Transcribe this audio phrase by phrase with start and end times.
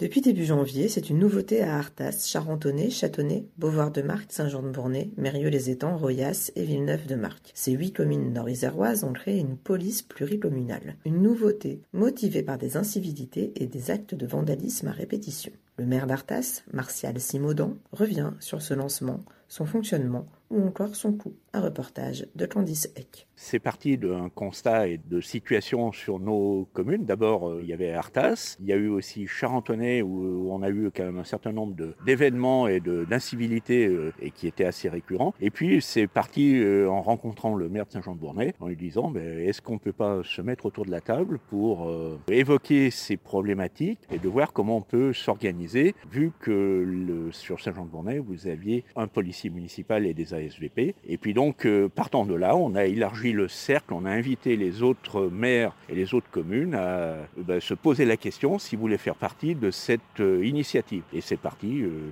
[0.00, 6.64] Depuis début janvier, c'est une nouveauté à Artas, Charentonnet, Châtonnet, Beauvoir-de-Marcq, Saint-Jean-de-Bournay, Mérieux-les-Étangs, Royas et
[6.64, 7.50] Villeneuve-de-Marcq.
[7.52, 10.96] Ces huit communes nord-iséroises ont créé une police pluricommunale.
[11.04, 15.52] Une nouveauté motivée par des incivilités et des actes de vandalisme à répétition.
[15.76, 21.34] Le maire d'Artas, Martial Simaudan, revient sur ce lancement, son fonctionnement ou encore son coût.
[21.52, 23.28] Un reportage de Candice Eck.
[23.42, 27.06] C'est parti d'un constat et de situation sur nos communes.
[27.06, 30.68] D'abord, euh, il y avait Artas, il y a eu aussi Charentonnet où on a
[30.68, 31.74] eu quand même un certain nombre
[32.04, 35.32] d'événements et d'incivilités euh, et qui étaient assez récurrents.
[35.40, 39.40] Et puis c'est parti euh, en rencontrant le maire de Saint-Jean-de-Bournay en lui disant ben,
[39.40, 41.90] est-ce qu'on ne peut pas se mettre autour de la table pour
[42.28, 48.46] évoquer ces problématiques et de voir comment on peut s'organiser vu que sur Saint-Jean-de-Bournay vous
[48.46, 50.94] aviez un policier municipal et des ASVP.
[51.08, 54.82] Et puis donc partant de là, on a élargi le cercle, on a invité les
[54.82, 58.98] autres maires et les autres communes à euh, ben, se poser la question s'ils voulaient
[58.98, 61.02] faire partie de cette euh, initiative.
[61.12, 62.10] Et c'est parti euh,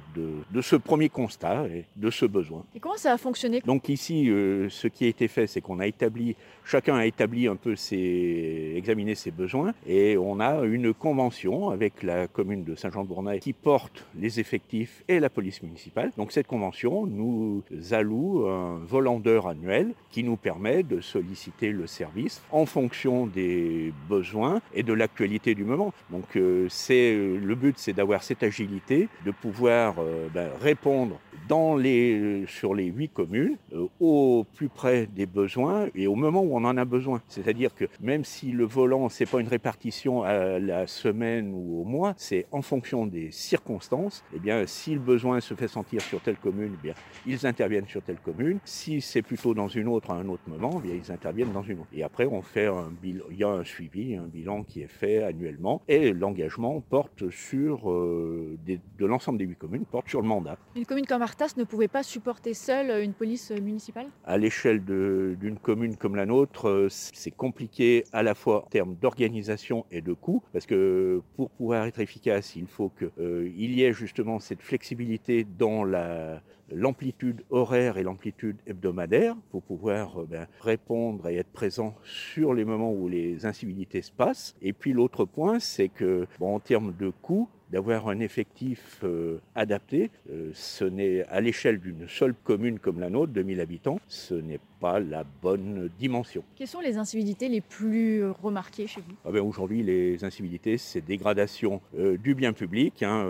[0.50, 2.64] de, ce premier constat et de ce besoin.
[2.74, 3.62] Et comment ça a fonctionné?
[3.64, 7.56] Donc ici, ce qui a été fait, c'est qu'on a établi, chacun a établi un
[7.56, 13.38] peu ses, examiné ses besoins et on a une convention avec la commune de Saint-Jean-de-Bournay
[13.38, 16.10] qui porte les effectifs et la police municipale.
[16.16, 17.62] Donc cette convention nous
[17.92, 24.60] alloue un volandeur annuel qui nous permet de solliciter le service en fonction des besoins
[24.74, 25.92] et de l'actualité du moment.
[26.10, 31.18] Donc euh, c'est euh, le but, c'est d'avoir cette agilité, de pouvoir euh, ben, répondre
[31.48, 33.56] dans les, sur les huit communes
[34.00, 37.22] au plus près des besoins et au moment où on en a besoin.
[37.28, 41.84] C'est-à-dire que même si le volant, c'est pas une répartition à la semaine ou au
[41.84, 44.22] mois, c'est en fonction des circonstances.
[44.32, 46.94] Et eh bien, si le besoin se fait sentir sur telle commune, eh bien,
[47.26, 48.58] ils interviennent sur telle commune.
[48.64, 51.80] Si c'est plutôt dans une autre à un autre moment, eh ils interviennent dans une
[51.80, 51.88] autre.
[51.92, 54.88] Et après, on fait un bilan, il y a un suivi, un bilan qui est
[54.88, 55.82] fait annuellement.
[55.88, 60.58] Et l'engagement porte sur, euh, de l'ensemble des huit communes, porte sur le mandat.
[60.76, 64.06] Une commune comme Artas ne pouvait pas supporter seule une police municipale?
[64.24, 68.94] À l'échelle d'une commune comme la nôtre, euh, c'est compliqué à la fois en termes
[68.96, 73.82] d'organisation et de coûts, parce que pour pouvoir être efficace, il faut qu'il euh, y
[73.82, 80.46] ait justement cette flexibilité dans la l'amplitude horaire et l'amplitude hebdomadaire pour pouvoir euh, ben,
[80.78, 84.54] répondre et être présent sur les moments où les incivilités se passent.
[84.62, 89.40] Et puis l'autre point, c'est que bon, en termes de coûts, d'avoir un effectif euh,
[89.54, 90.10] adapté.
[90.30, 94.60] Euh, ce n'est à l'échelle d'une seule commune comme la nôtre, 2000 habitants, ce n'est
[94.80, 96.42] pas la bonne dimension.
[96.56, 99.14] Quelles sont les incivilités les plus remarquées chez vous?
[99.24, 103.26] Ah ben Aujourd'hui, les incivilités, c'est dégradation euh, du bien public, hein,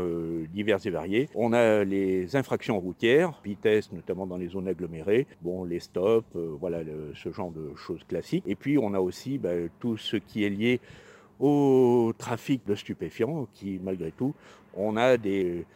[0.53, 1.29] diverses et variées.
[1.35, 6.81] On a les infractions routières, vitesse notamment dans les zones agglomérées, bon, les stops, voilà
[7.15, 8.45] ce genre de choses classiques.
[8.47, 10.81] Et puis on a aussi ben, tout ce qui est lié
[11.41, 14.35] au trafic de stupéfiants qui, malgré tout,
[14.75, 15.67] on a des,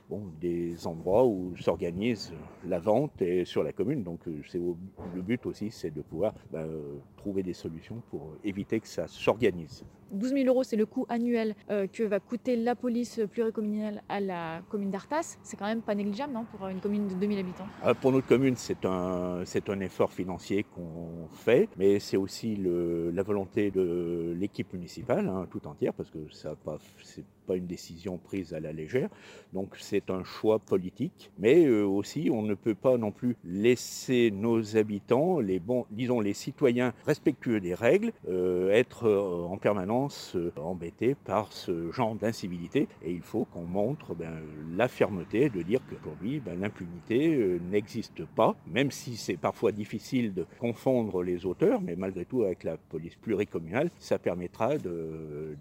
[0.41, 4.03] des endroits où s'organise la vente et sur la commune.
[4.03, 8.35] Donc euh, c'est le but aussi, c'est de pouvoir bah, euh, trouver des solutions pour
[8.45, 9.85] éviter que ça s'organise.
[10.13, 14.21] 12 000 euros, c'est le coût annuel euh, que va coûter la police pluricommunale à
[14.21, 15.37] la commune d'Artas.
[15.43, 17.67] C'est quand même pas négligeable non, pour une commune de 2000 habitants?
[17.83, 22.57] Ah, pour notre commune, c'est un, c'est un effort financier qu'on fait, mais c'est aussi
[22.57, 27.25] le, la volonté de l'équipe municipale hein, tout entière, parce que ça pas, c'est
[27.57, 29.09] une décision prise à la légère.
[29.53, 34.31] Donc c'est un choix politique, mais euh, aussi on ne peut pas non plus laisser
[34.31, 40.37] nos habitants, les bons, disons les citoyens respectueux des règles, euh, être euh, en permanence
[40.57, 42.89] embêtés par ce genre d'incivilité.
[43.05, 44.33] Et il faut qu'on montre ben,
[44.77, 50.47] la fermeté de dire qu'aujourd'hui ben, l'impunité n'existe pas, même si c'est parfois difficile de
[50.59, 54.79] confondre les auteurs, mais malgré tout avec la police pluricommunale, ça permettra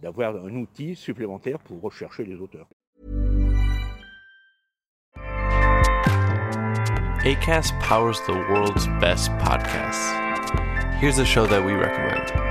[0.01, 2.67] d'avoir un outil supplémentaire pour rechercher les auteurs.
[7.23, 10.19] ACAST powers the world's best podcasts.
[10.99, 12.50] Here's a show that we recommend.